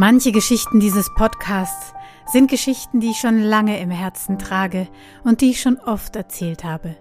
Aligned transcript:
Manche 0.00 0.32
Geschichten 0.32 0.80
dieses 0.80 1.14
Podcasts 1.14 1.92
sind 2.24 2.50
Geschichten, 2.50 3.00
die 3.00 3.10
ich 3.10 3.18
schon 3.18 3.38
lange 3.38 3.78
im 3.80 3.90
Herzen 3.90 4.38
trage 4.38 4.88
und 5.24 5.42
die 5.42 5.50
ich 5.50 5.60
schon 5.60 5.76
oft 5.76 6.16
erzählt 6.16 6.64
habe. 6.64 6.96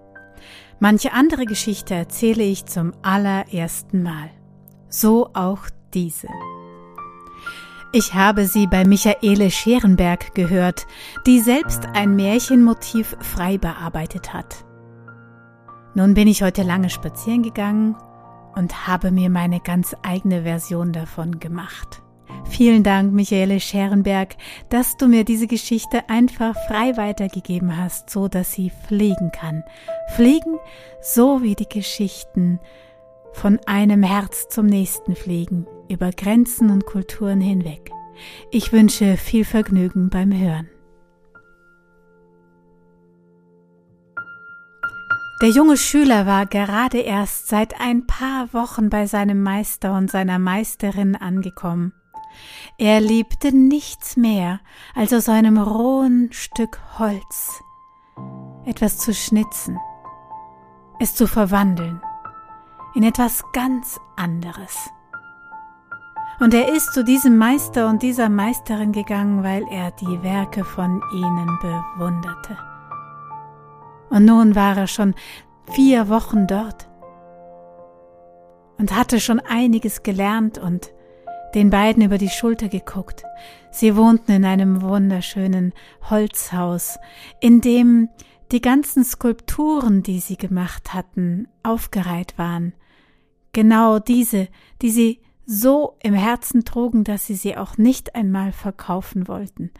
Manche 0.81 1.13
andere 1.13 1.45
Geschichte 1.45 1.93
erzähle 1.93 2.43
ich 2.43 2.65
zum 2.65 2.91
allerersten 3.01 4.03
Mal. 4.03 4.31
So 4.89 5.29
auch 5.33 5.61
diese. 5.93 6.27
Ich 7.93 8.15
habe 8.15 8.47
sie 8.47 8.67
bei 8.67 8.83
Michaele 8.83 9.49
Scherenberg 9.49 10.35
gehört, 10.35 10.85
die 11.25 11.39
selbst 11.39 11.85
ein 11.93 12.17
Märchenmotiv 12.17 13.15
frei 13.21 13.57
bearbeitet 13.57 14.33
hat. 14.33 14.65
Nun 15.95 16.15
bin 16.15 16.27
ich 16.27 16.43
heute 16.43 16.63
lange 16.63 16.89
spazieren 16.89 17.43
gegangen 17.43 17.95
und 18.55 18.87
habe 18.87 19.11
mir 19.11 19.29
meine 19.29 19.61
ganz 19.61 19.95
eigene 20.03 20.43
Version 20.43 20.91
davon 20.91 21.39
gemacht. 21.39 22.01
Vielen 22.49 22.83
Dank, 22.83 23.13
Michaele 23.13 23.59
Scherenberg, 23.59 24.35
dass 24.69 24.97
du 24.97 25.07
mir 25.07 25.23
diese 25.23 25.47
Geschichte 25.47 26.09
einfach 26.09 26.55
frei 26.67 26.97
weitergegeben 26.97 27.77
hast, 27.77 28.09
so 28.09 28.27
dass 28.27 28.51
sie 28.51 28.71
fliegen 28.87 29.31
kann. 29.31 29.63
Fliegen, 30.15 30.57
so 31.01 31.41
wie 31.41 31.55
die 31.55 31.69
Geschichten 31.69 32.59
von 33.33 33.59
einem 33.65 34.03
Herz 34.03 34.49
zum 34.49 34.65
nächsten 34.65 35.15
fliegen, 35.15 35.67
über 35.89 36.11
Grenzen 36.11 36.71
und 36.71 36.85
Kulturen 36.85 37.41
hinweg. 37.41 37.91
Ich 38.51 38.73
wünsche 38.73 39.15
viel 39.17 39.45
Vergnügen 39.45 40.09
beim 40.09 40.37
Hören. 40.37 40.69
Der 45.41 45.49
junge 45.49 45.77
Schüler 45.77 46.25
war 46.25 46.45
gerade 46.45 46.97
erst 46.97 47.47
seit 47.47 47.79
ein 47.79 48.05
paar 48.05 48.53
Wochen 48.53 48.89
bei 48.89 49.05
seinem 49.05 49.41
Meister 49.41 49.95
und 49.95 50.11
seiner 50.11 50.37
Meisterin 50.37 51.15
angekommen. 51.15 51.93
Er 52.77 53.01
liebte 53.01 53.55
nichts 53.55 54.15
mehr, 54.17 54.59
als 54.95 55.13
aus 55.13 55.29
einem 55.29 55.57
rohen 55.57 56.31
Stück 56.31 56.79
Holz 56.97 57.61
etwas 58.65 58.97
zu 58.97 59.13
schnitzen, 59.13 59.77
es 60.99 61.15
zu 61.15 61.27
verwandeln 61.27 62.01
in 62.95 63.03
etwas 63.03 63.43
ganz 63.53 63.99
anderes. 64.15 64.89
Und 66.39 66.53
er 66.53 66.73
ist 66.73 66.93
zu 66.93 67.03
diesem 67.03 67.37
Meister 67.37 67.89
und 67.89 68.01
dieser 68.01 68.29
Meisterin 68.29 68.93
gegangen, 68.93 69.43
weil 69.43 69.65
er 69.69 69.91
die 69.91 70.23
Werke 70.23 70.63
von 70.63 71.01
ihnen 71.13 71.59
bewunderte. 71.59 72.57
Und 74.09 74.25
nun 74.25 74.55
war 74.55 74.77
er 74.77 74.87
schon 74.87 75.15
vier 75.71 76.07
Wochen 76.07 76.47
dort 76.47 76.89
und 78.77 78.95
hatte 78.95 79.19
schon 79.19 79.39
einiges 79.41 80.01
gelernt 80.03 80.57
und 80.57 80.91
den 81.55 81.69
beiden 81.69 82.03
über 82.03 82.17
die 82.17 82.29
Schulter 82.29 82.69
geguckt. 82.69 83.23
Sie 83.71 83.95
wohnten 83.95 84.31
in 84.31 84.45
einem 84.45 84.81
wunderschönen 84.81 85.73
Holzhaus, 86.09 86.97
in 87.39 87.61
dem 87.61 88.09
die 88.51 88.61
ganzen 88.61 89.03
Skulpturen, 89.03 90.01
die 90.01 90.19
sie 90.19 90.37
gemacht 90.37 90.93
hatten, 90.93 91.47
aufgereiht 91.63 92.37
waren. 92.37 92.73
Genau 93.51 93.99
diese, 93.99 94.47
die 94.81 94.89
sie 94.89 95.21
so 95.45 95.97
im 96.03 96.13
Herzen 96.13 96.65
trugen, 96.65 97.03
dass 97.03 97.25
sie 97.25 97.35
sie 97.35 97.57
auch 97.57 97.77
nicht 97.77 98.15
einmal 98.15 98.51
verkaufen 98.51 99.27
wollten. 99.27 99.71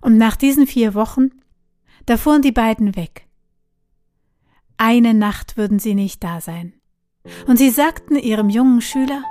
Und 0.00 0.18
nach 0.18 0.36
diesen 0.36 0.66
vier 0.66 0.94
Wochen, 0.94 1.30
da 2.06 2.16
fuhren 2.16 2.42
die 2.42 2.52
beiden 2.52 2.94
weg. 2.94 3.26
Eine 4.76 5.14
Nacht 5.14 5.56
würden 5.56 5.78
sie 5.78 5.94
nicht 5.94 6.22
da 6.22 6.40
sein. 6.40 6.74
Und 7.46 7.56
sie 7.56 7.70
sagten 7.70 8.16
ihrem 8.16 8.50
jungen 8.50 8.80
Schüler, 8.80 9.22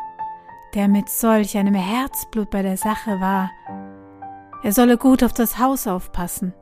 der 0.74 0.88
mit 0.88 1.10
solch 1.10 1.58
einem 1.58 1.76
Herzblut 1.76 2.50
bei 2.50 2.62
der 2.62 2.78
Sache 2.78 3.20
war, 3.20 3.52
er 4.64 4.72
solle 4.72 4.98
gut 4.98 5.24
auf 5.24 5.34
das 5.34 5.60
Haus 5.60 5.88
aufpassen. 5.88 6.54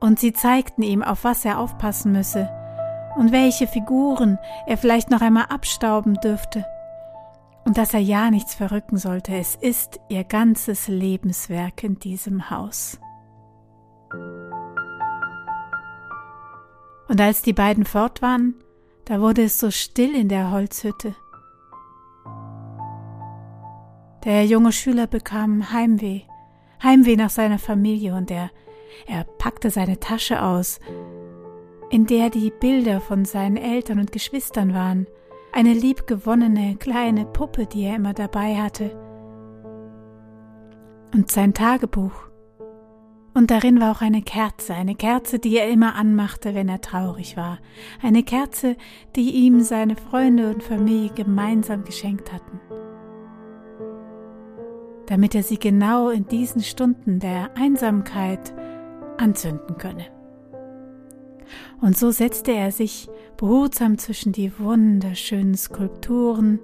Und 0.00 0.18
sie 0.18 0.32
zeigten 0.32 0.82
ihm, 0.82 1.02
auf 1.02 1.24
was 1.24 1.44
er 1.44 1.58
aufpassen 1.58 2.12
müsse 2.12 2.50
und 3.16 3.32
welche 3.32 3.66
Figuren 3.66 4.38
er 4.66 4.76
vielleicht 4.76 5.10
noch 5.10 5.20
einmal 5.20 5.46
abstauben 5.46 6.14
dürfte, 6.14 6.64
und 7.66 7.78
dass 7.78 7.92
er 7.94 8.00
ja 8.00 8.30
nichts 8.30 8.54
verrücken 8.54 8.96
sollte, 8.96 9.34
es 9.34 9.56
ist 9.56 9.98
ihr 10.08 10.22
ganzes 10.22 10.86
Lebenswerk 10.86 11.82
in 11.82 11.98
diesem 11.98 12.48
Haus. 12.48 13.00
Und 17.08 17.20
als 17.20 17.42
die 17.42 17.52
beiden 17.52 17.84
fort 17.84 18.22
waren, 18.22 18.54
da 19.06 19.20
wurde 19.20 19.44
es 19.44 19.58
so 19.58 19.70
still 19.70 20.14
in 20.14 20.28
der 20.28 20.50
Holzhütte. 20.50 21.14
Der 24.24 24.44
junge 24.44 24.72
Schüler 24.72 25.06
bekam 25.06 25.72
Heimweh, 25.72 26.22
Heimweh 26.82 27.16
nach 27.16 27.30
seiner 27.30 27.60
Familie 27.60 28.14
und 28.14 28.30
er, 28.30 28.50
er 29.06 29.24
packte 29.38 29.70
seine 29.70 30.00
Tasche 30.00 30.42
aus, 30.42 30.80
in 31.90 32.06
der 32.06 32.30
die 32.30 32.50
Bilder 32.50 33.00
von 33.00 33.24
seinen 33.24 33.56
Eltern 33.56 34.00
und 34.00 34.10
Geschwistern 34.10 34.74
waren, 34.74 35.06
eine 35.52 35.72
liebgewonnene 35.72 36.76
kleine 36.76 37.24
Puppe, 37.24 37.66
die 37.66 37.84
er 37.84 37.96
immer 37.96 38.12
dabei 38.12 38.56
hatte, 38.56 38.90
und 41.14 41.30
sein 41.30 41.54
Tagebuch 41.54 42.12
und 43.36 43.50
darin 43.50 43.80
war 43.80 43.94
auch 43.94 44.00
eine 44.00 44.22
Kerze, 44.22 44.72
eine 44.72 44.94
Kerze, 44.94 45.38
die 45.38 45.58
er 45.58 45.68
immer 45.68 45.94
anmachte, 45.94 46.54
wenn 46.54 46.70
er 46.70 46.80
traurig 46.80 47.36
war, 47.36 47.58
eine 48.02 48.22
Kerze, 48.22 48.76
die 49.14 49.30
ihm 49.30 49.60
seine 49.60 49.94
Freunde 49.94 50.48
und 50.48 50.62
Familie 50.62 51.10
gemeinsam 51.14 51.84
geschenkt 51.84 52.32
hatten, 52.32 52.58
damit 55.04 55.34
er 55.34 55.42
sie 55.42 55.58
genau 55.58 56.08
in 56.08 56.26
diesen 56.26 56.62
Stunden 56.62 57.20
der 57.20 57.50
Einsamkeit 57.56 58.54
anzünden 59.18 59.76
könne. 59.76 60.06
Und 61.82 61.98
so 61.98 62.12
setzte 62.12 62.52
er 62.52 62.72
sich 62.72 63.06
behutsam 63.36 63.98
zwischen 63.98 64.32
die 64.32 64.58
wunderschönen 64.58 65.56
Skulpturen, 65.56 66.58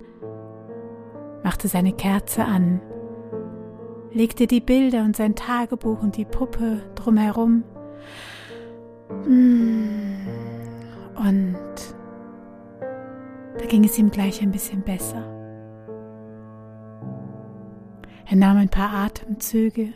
machte 1.44 1.68
seine 1.68 1.92
Kerze 1.92 2.46
an 2.46 2.80
legte 4.14 4.46
die 4.46 4.60
Bilder 4.60 5.02
und 5.02 5.16
sein 5.16 5.34
Tagebuch 5.34 6.02
und 6.02 6.16
die 6.16 6.24
Puppe 6.24 6.82
drumherum. 6.94 7.64
Mm. 9.26 10.26
Und 11.16 11.56
da 13.58 13.66
ging 13.66 13.84
es 13.84 13.98
ihm 13.98 14.10
gleich 14.10 14.42
ein 14.42 14.50
bisschen 14.50 14.82
besser. 14.82 15.22
Er 18.26 18.36
nahm 18.36 18.56
ein 18.56 18.70
paar 18.70 18.92
Atemzüge 18.92 19.92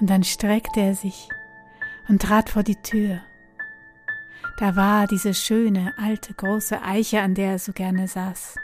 und 0.00 0.08
dann 0.08 0.24
streckte 0.24 0.80
er 0.80 0.94
sich 0.94 1.28
und 2.08 2.22
trat 2.22 2.48
vor 2.48 2.62
die 2.62 2.80
Tür. 2.82 3.20
Da 4.58 4.76
war 4.76 5.06
diese 5.06 5.34
schöne, 5.34 5.92
alte, 5.98 6.32
große 6.32 6.80
Eiche, 6.82 7.20
an 7.20 7.34
der 7.34 7.52
er 7.52 7.58
so 7.58 7.72
gerne 7.72 8.08
saß. 8.08 8.54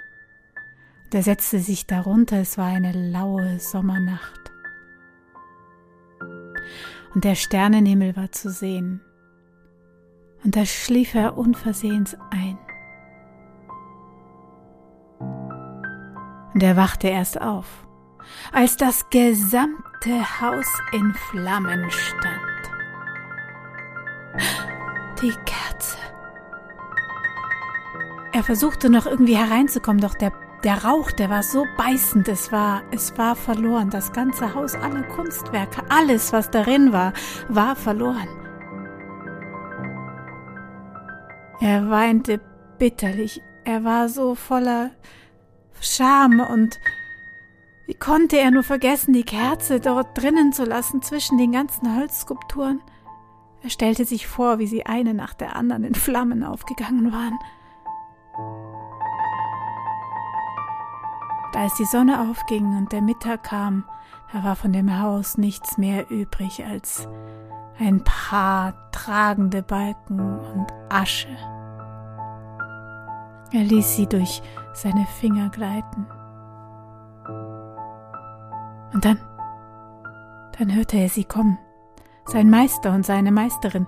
Und 1.10 1.14
er 1.16 1.22
setzte 1.24 1.58
sich 1.58 1.86
darunter, 1.86 2.36
es 2.36 2.56
war 2.56 2.68
eine 2.68 2.92
laue 2.92 3.58
Sommernacht 3.58 4.40
und 7.14 7.24
der 7.24 7.34
Sternenhimmel 7.34 8.16
war 8.16 8.30
zu 8.32 8.50
sehen. 8.50 9.00
Und 10.44 10.56
da 10.56 10.64
schlief 10.64 11.14
er 11.14 11.36
unversehens 11.36 12.16
ein. 12.30 12.58
Und 16.54 16.62
er 16.62 16.76
wachte 16.76 17.08
erst 17.08 17.40
auf, 17.40 17.66
als 18.52 18.76
das 18.76 19.10
gesamte 19.10 20.40
Haus 20.40 20.66
in 20.92 21.12
Flammen 21.14 21.90
stand. 21.90 22.40
Die 25.20 25.34
Kerze. 25.44 25.98
Er 28.32 28.44
versuchte 28.44 28.88
noch 28.88 29.06
irgendwie 29.06 29.36
hereinzukommen, 29.36 30.00
doch 30.00 30.14
der 30.14 30.30
der 30.64 30.84
Rauch, 30.84 31.10
der 31.12 31.30
war 31.30 31.42
so 31.42 31.66
beißend, 31.76 32.28
es 32.28 32.52
war, 32.52 32.82
es 32.90 33.16
war 33.16 33.34
verloren. 33.34 33.90
Das 33.90 34.12
ganze 34.12 34.54
Haus, 34.54 34.74
alle 34.74 35.02
Kunstwerke, 35.08 35.82
alles, 35.88 36.32
was 36.32 36.50
darin 36.50 36.92
war, 36.92 37.12
war 37.48 37.76
verloren. 37.76 38.28
Er 41.60 41.90
weinte 41.90 42.40
bitterlich. 42.78 43.42
Er 43.64 43.84
war 43.84 44.08
so 44.08 44.34
voller 44.34 44.90
Scham 45.80 46.40
und 46.40 46.80
wie 47.86 47.94
konnte 47.94 48.38
er 48.38 48.50
nur 48.50 48.62
vergessen, 48.62 49.12
die 49.12 49.24
Kerze 49.24 49.80
dort 49.80 50.16
drinnen 50.16 50.52
zu 50.52 50.64
lassen 50.64 51.02
zwischen 51.02 51.38
den 51.38 51.52
ganzen 51.52 51.96
Holzskulpturen? 51.96 52.80
Er 53.62 53.70
stellte 53.70 54.04
sich 54.04 54.26
vor, 54.26 54.58
wie 54.58 54.66
sie 54.66 54.86
eine 54.86 55.12
nach 55.12 55.34
der 55.34 55.56
anderen 55.56 55.84
in 55.84 55.94
Flammen 55.94 56.44
aufgegangen 56.44 57.12
waren. 57.12 57.38
Als 61.56 61.74
die 61.76 61.84
Sonne 61.84 62.30
aufging 62.30 62.76
und 62.76 62.92
der 62.92 63.02
Mittag 63.02 63.44
kam, 63.44 63.84
da 64.32 64.44
war 64.44 64.56
von 64.56 64.72
dem 64.72 65.00
Haus 65.00 65.38
nichts 65.38 65.78
mehr 65.78 66.10
übrig 66.10 66.64
als 66.64 67.08
ein 67.78 68.04
paar 68.04 68.74
tragende 68.92 69.62
Balken 69.62 70.20
und 70.20 70.66
Asche. 70.88 71.36
Er 73.52 73.64
ließ 73.64 73.96
sie 73.96 74.06
durch 74.06 74.42
seine 74.74 75.06
Finger 75.06 75.48
gleiten. 75.48 76.06
Und 78.92 79.04
dann, 79.04 79.18
dann 80.58 80.74
hörte 80.74 80.98
er 80.98 81.08
sie 81.08 81.24
kommen, 81.24 81.58
sein 82.26 82.50
Meister 82.50 82.92
und 82.92 83.04
seine 83.04 83.32
Meisterin. 83.32 83.86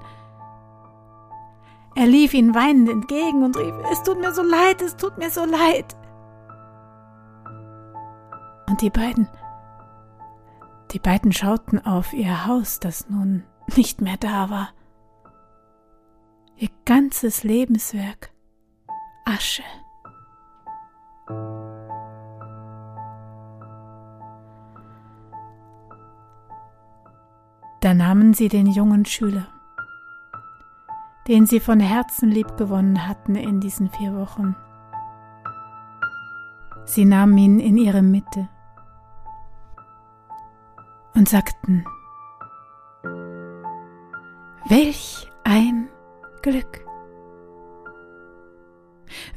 Er 1.94 2.06
lief 2.06 2.34
ihnen 2.34 2.54
weinend 2.54 2.88
entgegen 2.88 3.44
und 3.44 3.56
rief, 3.56 3.74
es 3.92 4.02
tut 4.02 4.18
mir 4.18 4.32
so 4.32 4.42
leid, 4.42 4.80
es 4.80 4.96
tut 4.96 5.18
mir 5.18 5.30
so 5.30 5.44
leid. 5.44 5.96
Und 8.72 8.80
die 8.80 8.88
beiden, 8.88 9.28
die 10.92 10.98
beiden 10.98 11.30
schauten 11.30 11.84
auf 11.84 12.14
ihr 12.14 12.46
Haus, 12.46 12.80
das 12.80 13.10
nun 13.10 13.44
nicht 13.76 14.00
mehr 14.00 14.16
da 14.16 14.48
war. 14.48 14.70
Ihr 16.56 16.70
ganzes 16.86 17.44
Lebenswerk 17.44 18.30
Asche. 19.26 19.62
Da 27.80 27.92
nahmen 27.92 28.32
sie 28.32 28.48
den 28.48 28.68
jungen 28.68 29.04
Schüler, 29.04 29.48
den 31.28 31.44
sie 31.44 31.60
von 31.60 31.78
Herzen 31.78 32.30
lieb 32.30 32.56
gewonnen 32.56 33.06
hatten 33.06 33.34
in 33.34 33.60
diesen 33.60 33.90
vier 33.90 34.16
Wochen. 34.16 34.56
Sie 36.86 37.04
nahmen 37.04 37.36
ihn 37.36 37.60
in 37.60 37.76
ihre 37.76 38.00
Mitte 38.00 38.48
und 41.22 41.28
sagten, 41.28 41.84
Welch 44.68 45.30
ein 45.44 45.88
Glück! 46.42 46.84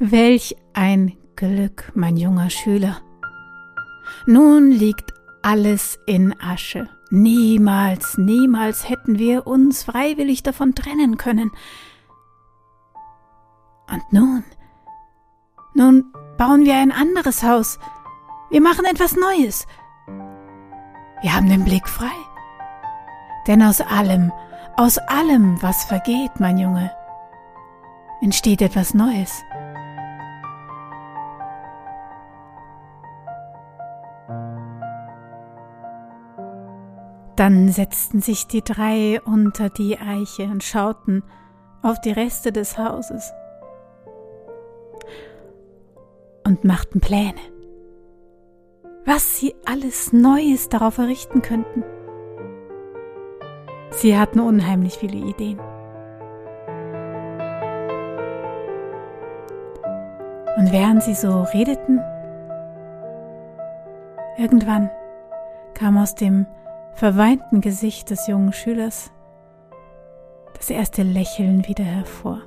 Welch 0.00 0.56
ein 0.72 1.16
Glück, 1.36 1.92
mein 1.94 2.16
junger 2.16 2.50
Schüler! 2.50 3.02
Nun 4.26 4.72
liegt 4.72 5.14
alles 5.42 6.00
in 6.06 6.34
Asche. 6.40 6.88
Niemals, 7.10 8.18
niemals 8.18 8.88
hätten 8.88 9.20
wir 9.20 9.46
uns 9.46 9.84
freiwillig 9.84 10.42
davon 10.42 10.74
trennen 10.74 11.16
können. 11.16 11.52
Und 13.88 14.12
nun, 14.12 14.44
nun 15.74 16.12
bauen 16.36 16.64
wir 16.64 16.74
ein 16.74 16.90
anderes 16.90 17.44
Haus. 17.44 17.78
Wir 18.50 18.60
machen 18.60 18.86
etwas 18.86 19.14
Neues. 19.14 19.68
Wir 21.22 21.34
haben 21.34 21.48
den 21.48 21.64
Blick 21.64 21.88
frei. 21.88 22.14
Denn 23.46 23.62
aus 23.62 23.80
allem, 23.80 24.32
aus 24.76 24.98
allem, 24.98 25.60
was 25.62 25.84
vergeht, 25.84 26.38
mein 26.38 26.58
Junge, 26.58 26.90
entsteht 28.20 28.60
etwas 28.60 28.92
Neues. 28.92 29.42
Dann 37.36 37.68
setzten 37.68 38.22
sich 38.22 38.46
die 38.46 38.62
drei 38.62 39.20
unter 39.22 39.68
die 39.68 39.98
Eiche 39.98 40.44
und 40.44 40.64
schauten 40.64 41.22
auf 41.82 42.00
die 42.00 42.10
Reste 42.10 42.50
des 42.50 42.78
Hauses 42.78 43.32
und 46.44 46.64
machten 46.64 47.00
Pläne, 47.00 47.34
was 49.06 49.38
sie 49.38 49.54
alles 49.64 50.12
Neues 50.12 50.68
darauf 50.68 50.98
errichten 50.98 51.40
könnten. 51.40 51.84
Sie 53.90 54.18
hatten 54.18 54.40
unheimlich 54.40 54.98
viele 54.98 55.16
Ideen. 55.16 55.60
Und 60.56 60.72
während 60.72 61.02
sie 61.04 61.14
so 61.14 61.42
redeten, 61.42 62.00
irgendwann 64.36 64.90
kam 65.74 65.96
aus 65.98 66.14
dem 66.14 66.46
verweinten 66.94 67.60
Gesicht 67.60 68.10
des 68.10 68.26
jungen 68.26 68.52
Schülers 68.52 69.12
das 70.54 70.70
erste 70.70 71.02
Lächeln 71.02 71.66
wieder 71.68 71.84
hervor. 71.84 72.42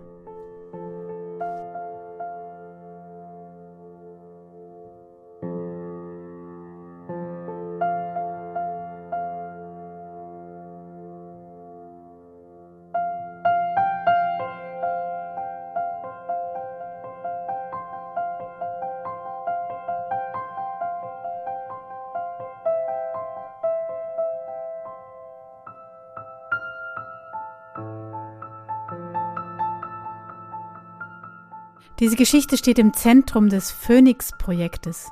Diese 31.99 32.15
Geschichte 32.15 32.55
steht 32.55 32.79
im 32.79 32.93
Zentrum 32.93 33.49
des 33.49 33.71
Phoenix-Projektes, 33.71 35.11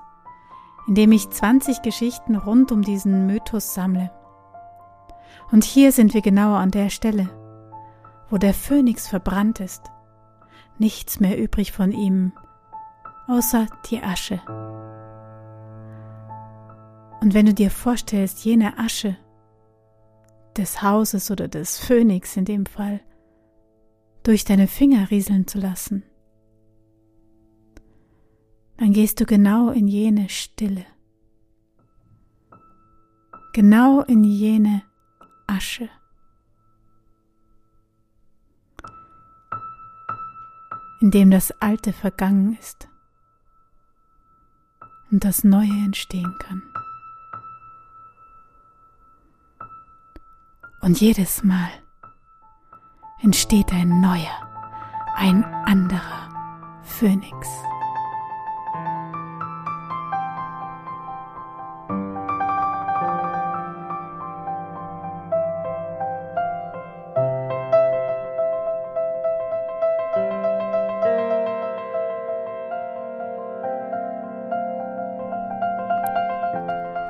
in 0.87 0.95
dem 0.95 1.11
ich 1.11 1.29
20 1.29 1.81
Geschichten 1.81 2.37
rund 2.37 2.71
um 2.71 2.81
diesen 2.81 3.27
Mythos 3.27 3.73
sammle. 3.73 4.09
Und 5.51 5.65
hier 5.65 5.91
sind 5.91 6.13
wir 6.13 6.21
genauer 6.21 6.59
an 6.59 6.71
der 6.71 6.89
Stelle, 6.89 7.29
wo 8.29 8.37
der 8.37 8.53
Phönix 8.53 9.05
verbrannt 9.05 9.59
ist, 9.59 9.81
nichts 10.77 11.19
mehr 11.19 11.37
übrig 11.37 11.73
von 11.73 11.91
ihm, 11.91 12.31
außer 13.27 13.67
die 13.89 14.01
Asche. 14.01 14.39
Und 17.19 17.33
wenn 17.33 17.47
du 17.47 17.53
dir 17.53 17.69
vorstellst, 17.69 18.45
jene 18.45 18.79
Asche 18.79 19.17
des 20.55 20.81
Hauses 20.81 21.31
oder 21.31 21.49
des 21.49 21.79
Phönix 21.79 22.37
in 22.37 22.45
dem 22.45 22.65
Fall, 22.65 23.01
durch 24.23 24.45
deine 24.45 24.67
Finger 24.67 25.11
rieseln 25.11 25.47
zu 25.47 25.59
lassen, 25.59 26.03
dann 28.77 28.93
gehst 28.93 29.19
du 29.19 29.25
genau 29.25 29.71
in 29.71 29.87
jene 29.87 30.29
Stille, 30.29 30.85
genau 33.53 34.01
in 34.01 34.23
jene 34.23 34.83
Asche. 35.47 35.89
in 40.99 41.11
dem 41.11 41.31
das 41.31 41.51
Alte 41.61 41.93
vergangen 41.93 42.57
ist 42.59 42.87
und 45.11 45.23
das 45.23 45.43
Neue 45.43 45.69
entstehen 45.69 46.33
kann. 46.39 46.61
Und 50.81 50.99
jedes 50.99 51.43
Mal 51.43 51.69
entsteht 53.21 53.71
ein 53.71 54.01
neuer, 54.01 54.47
ein 55.15 55.43
anderer 55.43 56.81
Phönix. 56.83 57.47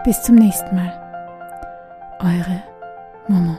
Bis 0.08 0.22
zum 0.22 0.36
nächsten 0.36 0.74
Mal. 0.74 0.94
Eure 2.22 2.64
Momo. 3.28 3.58